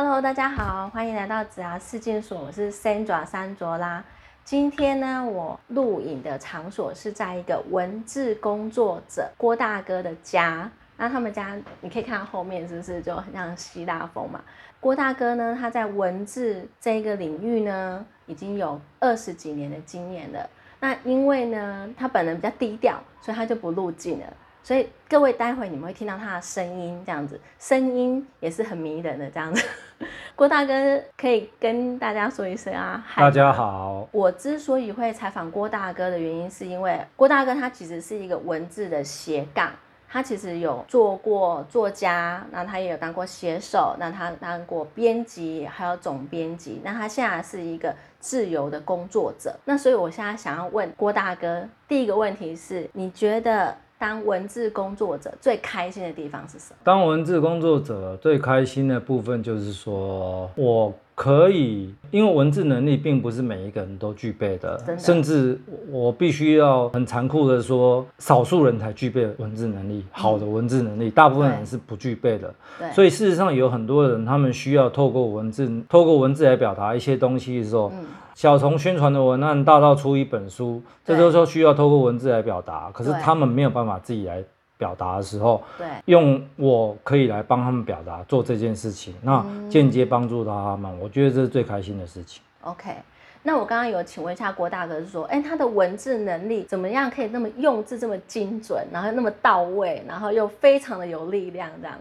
[0.00, 4.04] Hello，大家好，欢迎来到子牙四境所，我是 Sandra 山卓拉。
[4.44, 10.70] 今天呢，我录影的场所是在一个文字工作者郭大哥的家。
[10.96, 14.40] 那他们家你可以看到后面是不是就很像希腊风嘛？
[14.78, 20.48] 郭大哥呢，他在文字这个领域呢，已经有二十几年的经验了。
[20.78, 24.26] 那因为呢，他本人比较低调，所以他就不入镜了。
[24.68, 29.66] 所以各位，待会你们会听到他的声音，这样子，声音也是很迷人的这样子。
[30.36, 34.06] 郭大哥可以跟大家说一声啊，大家好。
[34.12, 39.72] 我之所以会采访郭大哥的原因，是因为郭大哥他其实是一个文字的斜杠，
[40.06, 49.58] 他其实有做过作家，那他也有当过写手，那他当过编辑，还有总编辑，那他现在是一个自由的工作者。
[49.64, 53.74] 那所以我现在想要问郭大哥，第一个问题是，你觉得？
[53.98, 56.76] 当文字工作者最开心的地方是什么？
[56.84, 72.54] 当文字工作者最开心的部分就是说，我可以，因为文字能力并不是每一个人都具备的，甚至我必须要很残酷的说，少数人才具备文字能力，好的文字能力，大部分人是不具备的。
[72.92, 77.90] 所以事实上有很多人，他们需要透过文字，透过文字来表达一些东西的时候。
[78.36, 82.88] 小从宣传的文案，大到出一本书，这都是需要透过文字来表达。
[82.92, 84.44] 可是他们没有办法自己来
[84.78, 92.40] 表达的时候，对，用我可以来帮他们表达做这件事情，那间接帮助到他们，我觉得这是最开心的事情。
[92.62, 92.94] OK，
[93.42, 101.98] 那我刚刚有请问一下郭大哥，是说，哎，他的文字能力怎么样，可以那么用字这么精准，然后那么到位，然后又非常的有力量，这样。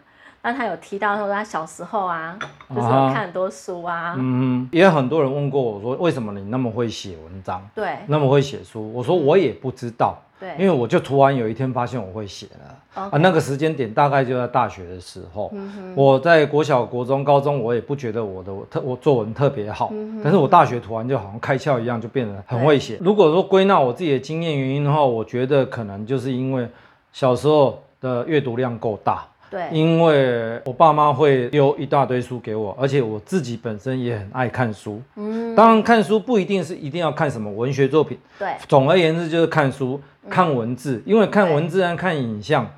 [0.47, 2.39] 那他有提到说他小时候啊，
[2.73, 4.15] 就是看很多书啊。
[4.17, 7.61] 嗯，也有很多人问过我说，为什么你那么会写文章？
[7.75, 8.93] 对，那么会写书。
[8.93, 10.17] 我说我也不知道。
[10.39, 13.03] 对，因为我就突然有一天发现我会写了。
[13.11, 15.49] 啊，那个时间点大概就在大学的时候。
[15.53, 19.89] 嗯我在国小、国中、高中，我也不觉得我的特我作文特别好。
[19.91, 22.97] 嗯但是我大学突然就好像开窍一样，就变得很会写。
[23.01, 26.65] 如果说归纳我自己的经验原因的话，我觉得可能就是因为
[27.11, 29.27] 小时候的阅读量够大。
[29.49, 35.01] 对，因为我爸妈会丢一大堆书给我，而且我自己本身也很爱看书。
[35.15, 38.17] 嗯，当然看书不一定是一定要看什么文学作品。
[38.37, 42.69] 对，总而言之就是看书、看文字，因为看文字和看影像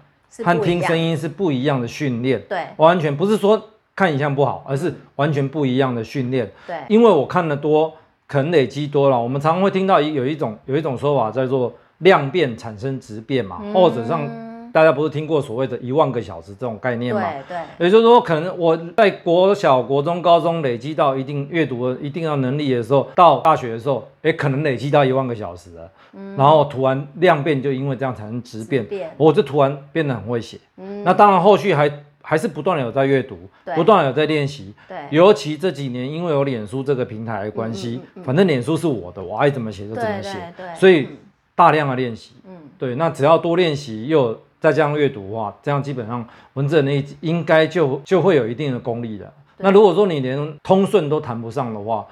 [0.43, 2.39] 和听声音是不一样的训练。
[2.47, 3.59] 对，完全不是说
[3.95, 6.51] 看影像不好，而是完全不一样的训练。
[6.67, 7.91] 对，因为我看的多，
[8.27, 9.19] 可能累积多了。
[9.19, 14.48] 我们常常会听到有一种有一种说法叫做量变产生质变嘛，或者让。
[14.71, 17.21] 大家不是听过所谓的一万个小时这种概念吗？
[17.47, 17.85] 对对。
[17.85, 25.91] 也就是说，可能我在国小、国中、高中累积到一定阅读的一定要能力的时候，到大学的时候，哎，可能累积到一万个小时了。
[26.13, 26.35] 嗯。
[26.37, 28.85] 然后突然量变，就因为这样产生质变，
[29.17, 30.59] 我就突然变得很会写。
[30.77, 31.03] 嗯。
[31.03, 31.91] 那当然，后续还
[32.21, 33.37] 还是不断的有在阅读，
[33.75, 34.73] 不断有在练习。
[34.87, 34.97] 对。
[35.09, 40.37] 尤其这几年，因为有脸书这个平台的关系，反正脸书是我的，我爱怎么写就怎么写。
[40.75, 41.07] 所以
[41.55, 42.33] 大量的练习。
[42.47, 42.57] 嗯。
[42.77, 44.37] 对，那只要多练习又。
[44.59, 49.31] 再加上阅读的话，这样基本上文字能力应该就就会有一定的功力了。
[49.57, 52.05] 那如果说你连通顺都谈不上的话，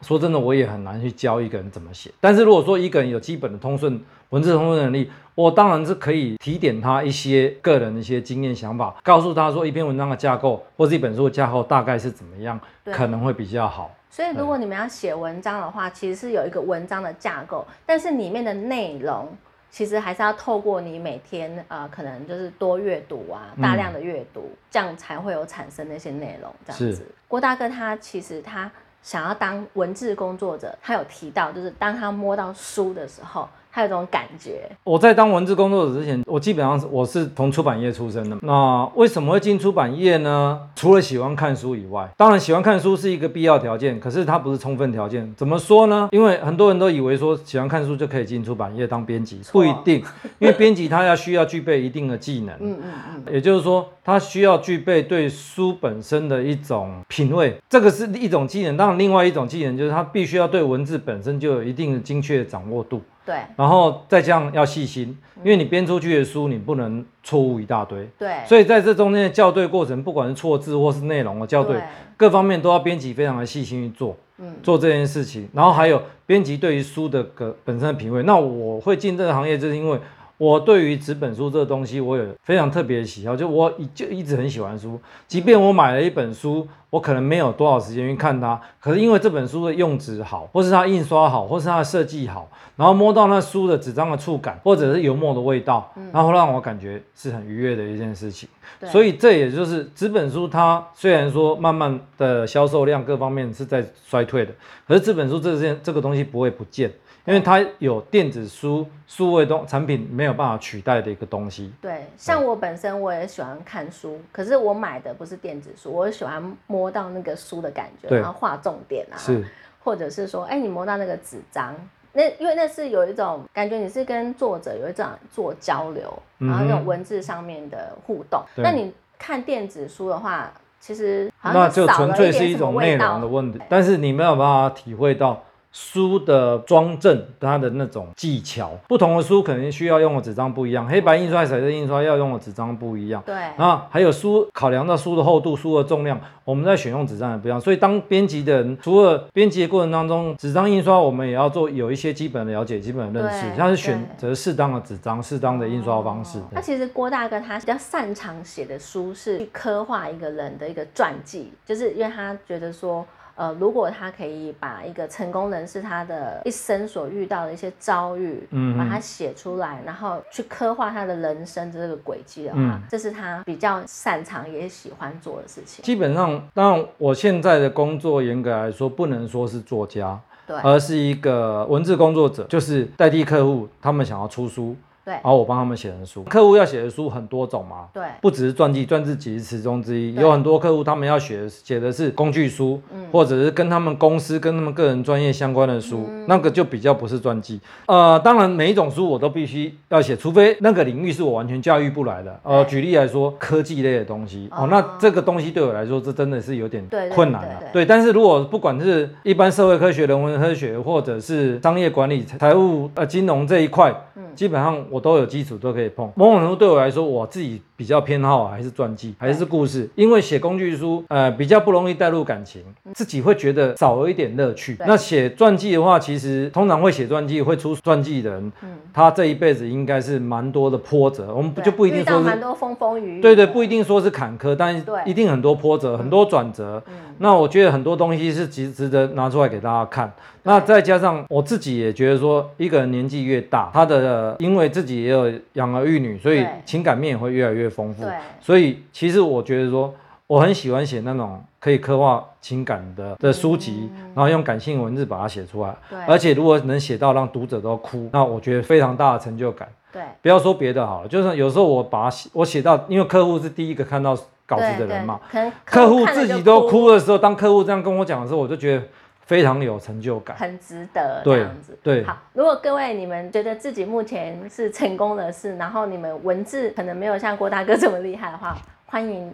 [0.00, 2.10] 说真的，我也很难去教一个人怎么写。
[2.20, 3.98] 但是如果说一个人有基本的通顺
[4.30, 12.60] 文字通顺能力，我当然是可以提点他一些个人的一些经验想法，告诉他说一篇文章的架构或是一本书的架构大概是怎么样，
[12.92, 13.90] 可能会比较好。
[14.10, 19.28] 所以如果你们要写文章的话，其实是有一个文章的架构，但是里面的内容。
[19.74, 26.54] 其实还是要透过你每天呃，可能就是多阅读啊，大量的阅读，这样才会有产生那些内容。
[26.64, 28.70] 这样子，郭大哥他其实他
[29.02, 33.48] 想要当文字工作者，他有提到，就是当他摸到书的时候。
[33.74, 34.70] 还有这种感觉。
[34.84, 38.38] 我在当文字工作者之前，我基本上是我是从出版业出身的。
[38.42, 40.60] 那为什么会进出版业呢？
[40.76, 45.34] 除了喜欢看书以外，当然喜欢看书是一个必要条件，可是它不是充分条件。
[45.36, 46.08] 怎么说呢？
[46.12, 50.00] 因为很多人都以为说喜欢看书就可以进出版业当编辑，不一定。
[50.38, 52.92] 因为编辑他要需要具备一定的技能，嗯嗯
[53.26, 58.76] 嗯，也就是说他需要具备对书本身的一种品味，这个是一种技能。
[58.76, 63.02] 当然，另外一种技能就是他必须要对文字本身就有一定的精确掌握度。
[63.24, 68.08] 对，然后再这样要细心，因为你编出去的书，你不能错误一大堆。
[68.18, 71.80] 对，所以在这中间的校对过程，不管是错字或是内容的校对，
[72.16, 75.48] 各方面都要编辑非常的细心去做，嗯，做这件事情。
[75.52, 78.22] 然后还有编辑对于书的个本身的品味。
[78.24, 79.98] 那我会进这个行业，就是因为。
[80.44, 86.66] 我对于纸本书这个东西，我有非常特别的喜好，就我就一直很喜欢书，即便我买了一本书。
[86.90, 98.48] 我可能没有多少时间去看它，可是因为这本书的用纸好，或是它印刷好，或是它的设计好，然后摸到那书的纸张的触感，或者是油墨的味道，然后让我感觉是很愉悦的一件事情。
[98.84, 104.52] 所以这也就是纸本书，它虽然说慢慢的销售量各方面是在衰退的，
[104.86, 106.88] 可是纸本书这件这个东西不会不见。
[107.26, 111.72] 因为它有电子书数位东产品没有办法取代的一个东西。
[111.80, 119.42] 对，像我本身我也喜欢看书，可是我买的不是电子书，我喜欢摸到那个书的感觉，然后画重点啊，是，
[119.82, 121.74] 或者是说，哎，你摸到那个纸张，
[122.12, 128.42] 那因为那是有一种感觉，你是跟作者有一种做交流，然后那种文字上面的互动。
[128.56, 135.42] 那你看电子书的话，其实那就纯粹是一种内容的问题，但是你没有办法体会到。
[135.74, 143.20] 书的装帧，它的那种技巧，不同的书可能需要用的纸张不一样，黑白印刷、彩色印刷要用的纸张不一样。
[143.26, 147.60] 对，然后还有书考量到书的厚度、书的重量，我们在选用纸张也不一样。
[147.60, 156.38] 所以当编辑的人，除了编辑的过程当中，纸张印刷我们也要做有一些基本的了解、基本的认识，像是选择适当的纸张、适当的印刷方式。
[156.52, 163.04] 那其实郭大哥他比较擅长写的书是去刻画一个人的一个传记，就是因为他觉得说。
[163.36, 175.84] 呃，如果他可以把一个成功人士他的一生所遇到的一些遭遇，嗯，把它写出来，然后去刻画他的人生这个轨迹的话，这是他比较擅长也喜欢做的事情。
[175.84, 184.76] 基本上，当然我现在的工作严格来说不能说是作家，对，而是一个文字工作者，就是代替客户，他们想要出书。
[185.04, 197.60] 对，然后我帮他们写的书，客户要写的书很多种嘛，对，不只是传记，传记只是其中之一，有很多客户他们要写写的是工具书，嗯，或者是跟他们公司跟他们个人专业相关的书，那个就比较不是传记。
[197.86, 202.40] 呃，当然每一种书我都必须要写，除非那个领域是我完全驾驭不来的。
[202.42, 206.82] 呃，举例来说，科技类的东西，哦，那这个东西对我来说，这真的是有点
[207.14, 207.62] 困难了。
[207.72, 213.94] 对，但是如果不管是一般社会科学、人文科学，或者是商业管理、财务、呃金融这一块。
[214.34, 216.10] 基本上我都有基础，都可以碰。
[216.16, 222.62] 某种程度对我来说，我自己比较偏好还是传记，还是故事，因为写工具书，呃，比较不容易带入感情，
[222.94, 224.76] 自己会觉得少了一点乐趣。
[224.86, 228.52] 那写传记的话，其实通常会写传记、会出传记的人，
[228.92, 231.34] 他这一辈子应该是蛮多的波折。
[231.34, 233.20] 我们不就不一定说是蛮多风风雨雨。
[233.20, 236.82] 对对，不一定说是坎坷，但一定很多波折，很多转折。
[237.18, 240.12] 那我觉得很多东西是值值得拿出来给大家看。
[240.46, 244.00] 那再加上我自己也觉得说，一个人年纪越大，他的
[244.38, 248.04] 因为自己也有养儿育女，所以情感面也会越来越丰富。
[248.40, 249.92] 所以其实我觉得说，
[250.26, 255.74] 我很喜欢写那种可以刻画情感的的书籍，然后用感性文字把它写出来。
[256.06, 259.68] 而且如果能写到让读者都哭，那我觉得非常大的成就感。
[259.92, 260.02] 对。
[260.22, 264.16] 不要说别的好了，就是有时候我把它写，我写到，因为客户是第一个看到
[264.46, 265.20] 稿子的人嘛，
[265.64, 268.82] 客户自己都哭的时候，当客户这样跟我讲的时候，我就觉得。
[269.26, 271.78] 非常有成就感，很值得这样子。
[271.82, 278.56] 对，好，如果各位你们觉得自己目前是成功的事，然后你们文字可能没有像郭大哥这么厉害的话，
[278.86, 279.32] 欢迎。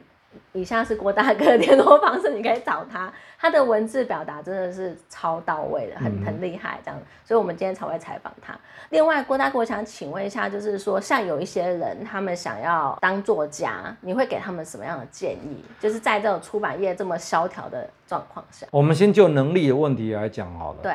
[0.52, 3.12] 以下是郭大哥的联络方式，你可以找他。
[3.38, 7.00] 他的文字表达真的是超到位的，很很厉害，这样。
[7.24, 8.54] 所以我们今天才会采访他。
[8.90, 15.64] 另外，郭大哥，我想请问一下，就是说，像有一些人，他们想要当作家，你会给他们什么样的建议？
[15.80, 20.78] 就是在这种出版业这么萧条的状况下，我们先就能力的问题来讲好了。
[20.82, 20.94] 对，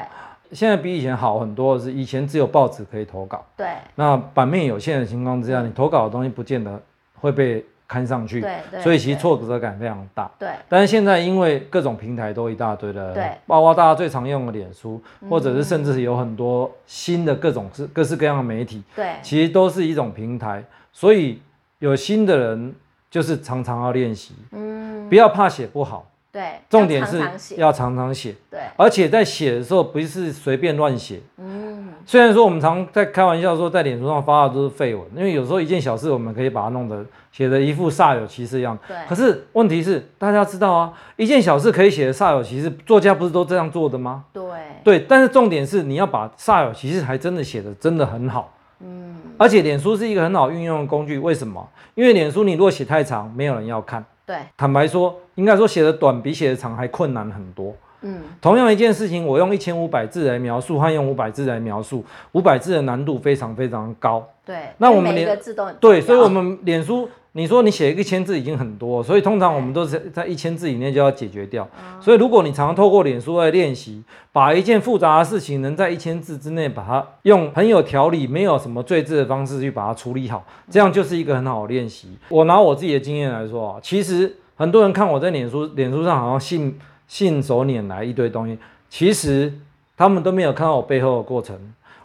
[0.52, 6.80] 现在比以前好很多，是以前只有报纸可以投稿，对，那版面有限的情况之下，你投稿的东西不见得
[7.20, 7.66] 会被。
[7.88, 10.30] 看上去，对，所以其实挫折感非常大。
[10.40, 20.64] 对，但是现在因为各种平台都一大堆的，对，包括大家最常用的脸书，或者是甚至是有很多新的各种各式各样的媒体，对，其实都是一种平台。
[20.92, 21.42] 所以
[21.80, 22.74] 有新的人
[23.10, 26.10] 就是常常要练习，嗯，不要怕写不好。
[26.32, 31.65] 对，重点是要常常写，对，而且在写的时候不是随便乱写，嗯，
[32.06, 44.26] 虽然说我们常在开玩笑说在脸书上发的都是废文，因为有时候一件小事我们可以把它弄得写的一副煞有其事一样，对，可是问题是大家知道啊，一件小事可以写的煞有其事，作家不是都这样做的吗？
[44.32, 44.44] 对，
[44.84, 51.68] 对，但是重点是你要把煞有其事还真的写的真的很好，嗯，而且脸书是一个很好运用的工具，为什么？
[51.96, 54.06] 因为脸书你如果写太长，没有人要看。
[54.28, 57.76] 对，坦白说，应该说写的短比写的长还困难很多。
[58.08, 64.24] 嗯，同样一件事情，我用一千五百字来描述，和用五百字来描述，五百字的难度非常非常高。
[64.46, 71.68] 对，那我们每个字都很对，所以我们脸书你说你写一个千字已经很多，所以通常我们都是在一千字以内就要解决掉。
[72.00, 82.16] 所以如果你常常透过脸书来练习，把一件复杂的事情能在一千字之内把它用很有条理、没有什么赘字的方式去把它处理好，这样就是一个很好的练习。
[82.30, 88.58] 我拿我自己的经验来说啊，其实很多人看我在脸书脸书上好像信信手拈来一堆东西，
[88.90, 89.54] 其实
[89.96, 91.58] 他们都没有看到我背后的过程。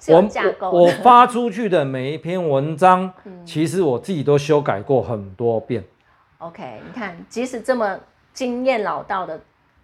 [0.09, 3.12] 我我发出去的每一篇文章，
[3.45, 5.85] 其实我自己都修改过很多遍。
[6.38, 7.99] OK，你看，即使这么
[8.33, 9.38] 经验老道的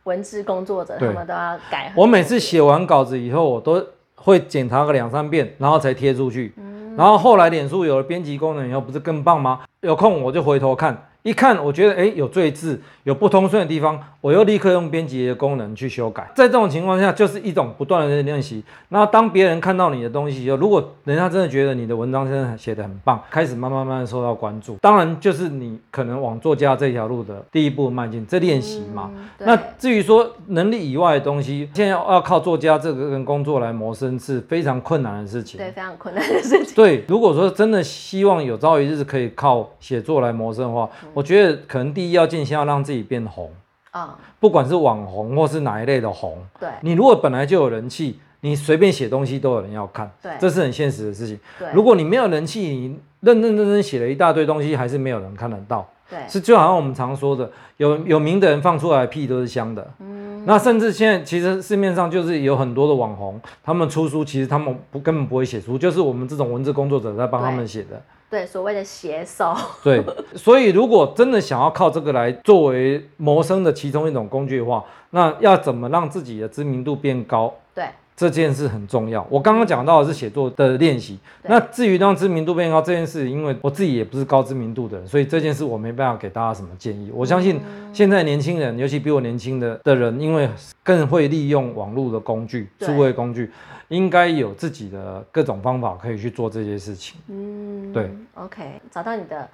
[0.04, 1.92] 文字工作者，他们都要改。
[1.94, 6.54] 我每次写完稿子以后，我都会检查个两三遍，然后才贴出去。
[6.96, 9.60] 然后后来脸书有了编辑功能以后，不是更棒吗？
[9.82, 11.08] 有空我就回头看。
[11.26, 16.30] 一看，我觉得哎，有赘字，有不通顺的地方，我又立刻用编辑的功能去修改。
[16.36, 18.62] 在这种情况下，就是一种不断的练习。
[18.90, 29.10] 那当别人看到你的东西，就如果人家真的觉得你的文章真的写得很棒，开始慢慢慢慢受到关注，当然就是你可能往作家这条路的第一步迈进，这练习嘛。
[29.38, 35.58] 那至于说能力以外的东西，现在要靠作家这个跟工作来谋生是非常困难的事情。
[35.58, 36.72] 对，非常困难的事情。
[36.76, 43.50] 对，如果说真的希望有朝一日可以靠写作来谋生的话，我觉得可能第一要件先要让自己变红
[43.90, 46.36] 啊，不管是网红或是哪一类的红。
[46.60, 50.10] 对，你如果本来就有人气，你随便写东西都有人要看。
[50.22, 51.40] 对，这是很现实的事情。
[51.58, 55.88] 对，如果你没有人气，你认认真真写了一大堆东西，还是没有人看得到。
[56.10, 59.90] 对，是就好像我们常说的，有有名的人放出来屁都是香的。
[60.00, 68.02] 嗯，那甚至现在其实市面上就是有很多的网红，他们出书，其实他们不根本不会写书，就是我们这种文字工作者在帮他们写的。
[68.28, 69.54] 对，所谓的写手。
[69.84, 70.02] 对，
[70.34, 77.54] 所以如果真的想要靠这个来作为谋生的其中一种工具的话，那要怎么让自己的知名度变高？
[77.72, 77.84] 对，
[78.16, 79.24] 这件事很重要。
[79.30, 87.10] 我刚刚讲到的是写作的练习，那至于让知名度变高这件事，因为我自己也不是高知名度的人，所以这件事我没办法给大家什么建议。
[87.14, 87.60] 我相信
[87.92, 90.48] 现在年轻人，尤其比我年轻的的人，因为
[90.82, 93.50] 更会利用网络的工具、数位工具。
[93.88, 97.20] 应该有自己的各种方法可以去做这些事情。
[97.28, 98.10] 嗯，对。
[98.34, 99.48] OK，找到你的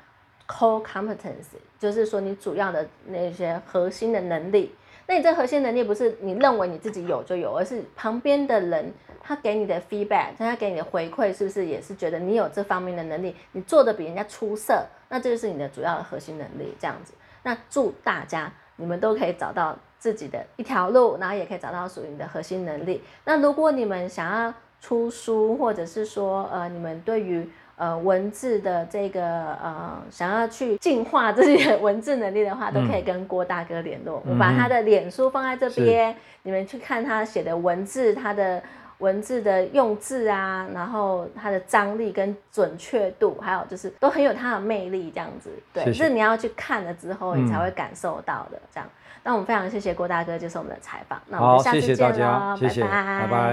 [0.48, 4.74] core competence，就是说你主要的那些核心的能力。
[5.06, 16.74] 那你这核心能力不是你认为你自己有就有，而是旁边的人他给你的 feedback，他给你的回馈，是不是也是觉得你有这方面的能力，你做的比人家出色，那这就是你的主要的核心能力。
[16.78, 17.12] 这样子，
[17.42, 19.78] 那祝大家你们都可以找到。
[20.02, 23.00] 自己的一条路，然后也可以找到属于你的核心能力。
[23.24, 29.22] 那如果你们想要出书，或者是说，呃，你们对于呃文字的这个
[29.62, 34.20] 呃想要去进化自己的文字能力的话，都可以跟郭大哥联络。
[34.28, 38.60] 我把他的脸书放在这边，你们去看他写的文字，他的
[39.02, 45.50] 文字的用字啊，然后它的张力跟准确度，还有就是都很有它的魅力，这样子。
[45.74, 48.88] 对，是你要去看了之后，你才会感受到的，这样。
[49.24, 53.50] 那我们非常谢谢郭大哥接受我们的采访，那我们下次见喽，拜拜，拜拜。